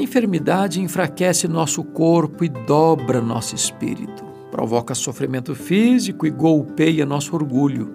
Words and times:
Enfermidade 0.00 0.80
enfraquece 0.80 1.46
nosso 1.46 1.82
corpo 1.84 2.44
e 2.44 2.48
dobra 2.48 3.20
nosso 3.20 3.54
espírito. 3.54 4.24
Provoca 4.50 4.94
sofrimento 4.94 5.54
físico 5.54 6.26
e 6.26 6.30
golpeia 6.30 7.06
nosso 7.06 7.34
orgulho. 7.34 7.94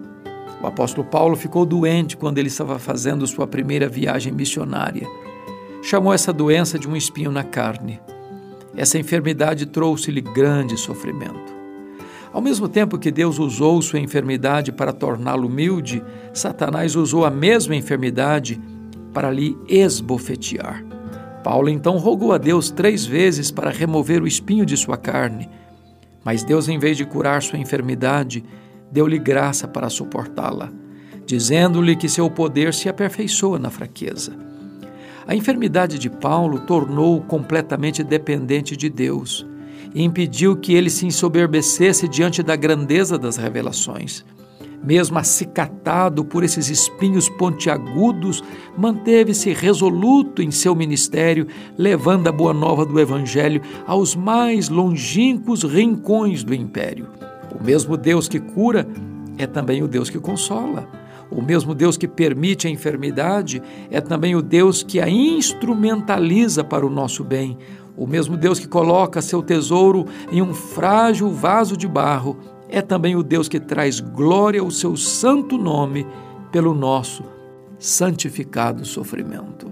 O 0.61 0.67
apóstolo 0.67 1.07
Paulo 1.07 1.35
ficou 1.35 1.65
doente 1.65 2.15
quando 2.15 2.37
ele 2.37 2.47
estava 2.47 2.77
fazendo 2.79 3.25
sua 3.27 3.47
primeira 3.47 3.89
viagem 3.89 4.31
missionária. 4.31 5.07
Chamou 5.81 6.13
essa 6.13 6.31
doença 6.31 6.77
de 6.77 6.87
um 6.87 6.95
espinho 6.95 7.31
na 7.31 7.43
carne. 7.43 7.99
Essa 8.75 8.99
enfermidade 8.99 9.65
trouxe-lhe 9.65 10.21
grande 10.21 10.77
sofrimento. 10.77 11.61
Ao 12.31 12.41
mesmo 12.41 12.69
tempo 12.69 12.97
que 12.97 13.11
Deus 13.11 13.39
usou 13.39 13.81
sua 13.81 13.99
enfermidade 13.99 14.71
para 14.71 14.93
torná-lo 14.93 15.47
humilde, 15.47 16.01
Satanás 16.33 16.95
usou 16.95 17.25
a 17.25 17.29
mesma 17.29 17.75
enfermidade 17.75 18.61
para 19.13 19.29
lhe 19.29 19.57
esbofetear. 19.67 20.90
Paulo 21.43 21.69
então 21.69 21.97
rogou 21.97 22.33
a 22.33 22.37
Deus 22.37 22.69
três 22.69 23.05
vezes 23.05 23.51
para 23.51 23.69
remover 23.69 24.21
o 24.21 24.27
espinho 24.27 24.65
de 24.65 24.77
sua 24.77 24.97
carne. 24.97 25.49
Mas 26.23 26.43
Deus, 26.43 26.69
em 26.69 26.77
vez 26.77 26.97
de 26.97 27.05
curar 27.05 27.41
sua 27.41 27.57
enfermidade, 27.57 28.43
deu-lhe 28.91 29.17
graça 29.17 29.67
para 29.67 29.89
suportá-la, 29.89 30.71
dizendo-lhe 31.25 31.95
que 31.95 32.07
seu 32.07 32.29
poder 32.29 32.73
se 32.73 32.87
aperfeiçoa 32.87 33.57
na 33.57 33.69
fraqueza. 33.69 34.33
A 35.25 35.35
enfermidade 35.35 35.97
de 35.97 36.09
Paulo 36.09 36.59
tornou-o 36.59 37.21
completamente 37.21 38.03
dependente 38.03 38.75
de 38.75 38.89
Deus 38.89 39.45
e 39.93 40.03
impediu 40.03 40.55
que 40.55 40.73
ele 40.73 40.89
se 40.89 41.05
ensoberbecesse 41.05 42.07
diante 42.07 42.43
da 42.43 42.55
grandeza 42.55 43.17
das 43.17 43.37
revelações 43.37 44.23
mesmo 44.83 45.17
acicatado 45.19 46.25
por 46.25 46.43
esses 46.43 46.69
espinhos 46.69 47.29
pontiagudos, 47.29 48.43
manteve-se 48.77 49.53
resoluto 49.53 50.41
em 50.41 50.51
seu 50.51 50.75
ministério, 50.75 51.47
levando 51.77 52.27
a 52.27 52.31
boa 52.31 52.53
nova 52.53 52.85
do 52.85 52.99
Evangelho 52.99 53.61
aos 53.85 54.15
mais 54.15 54.69
longínquos 54.69 55.63
rincões 55.63 56.43
do 56.43 56.53
império. 56.53 57.07
O 57.59 57.63
mesmo 57.63 57.95
Deus 57.95 58.27
que 58.27 58.39
cura 58.39 58.87
é 59.37 59.45
também 59.45 59.83
o 59.83 59.87
Deus 59.87 60.09
que 60.09 60.19
consola. 60.19 60.87
O 61.29 61.41
mesmo 61.41 61.73
Deus 61.73 61.95
que 61.95 62.07
permite 62.07 62.67
a 62.67 62.69
enfermidade 62.69 63.61
é 63.89 64.01
também 64.01 64.35
o 64.35 64.41
Deus 64.41 64.83
que 64.83 64.99
a 64.99 65.07
instrumentaliza 65.07 66.63
para 66.63 66.85
o 66.85 66.89
nosso 66.89 67.23
bem. 67.23 67.57
O 67.95 68.05
mesmo 68.05 68.35
Deus 68.35 68.59
que 68.59 68.67
coloca 68.67 69.21
seu 69.21 69.41
tesouro 69.41 70.05
em 70.31 70.41
um 70.41 70.53
frágil 70.53 71.29
vaso 71.29 71.77
de 71.77 71.87
barro 71.87 72.37
é 72.71 72.81
também 72.81 73.15
o 73.15 73.21
Deus 73.21 73.49
que 73.49 73.59
traz 73.59 73.99
glória 73.99 74.61
ao 74.61 74.71
seu 74.71 74.95
santo 74.95 75.57
nome 75.57 76.07
pelo 76.51 76.73
nosso 76.73 77.23
santificado 77.77 78.85
sofrimento. 78.85 79.69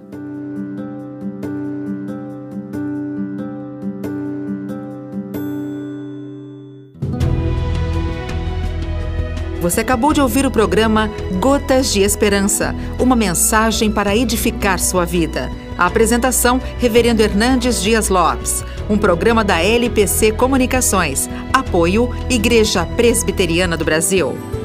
Você 9.62 9.82
acabou 9.82 10.14
de 10.14 10.22
ouvir 10.22 10.46
o 10.46 10.52
programa 10.52 11.10
Gotas 11.40 11.92
de 11.92 12.02
Esperança, 12.02 12.74
uma 12.98 13.16
mensagem 13.16 13.92
para 13.92 14.16
edificar 14.16 14.80
sua 14.80 15.06
vida. 15.06 15.50
A 15.78 15.86
apresentação, 15.86 16.62
Reverendo 16.78 17.22
Hernandes 17.22 17.82
Dias 17.82 18.10
Lopes, 18.10 18.64
um 18.90 18.98
programa 18.98 19.44
da 19.44 19.62
LPC 19.64 20.32
Comunicações. 20.32 21.30
Apoio, 21.54 22.10
Igreja 22.30 22.86
Presbiteriana 22.86 23.78
do 23.78 23.86
Brasil. 23.86 24.59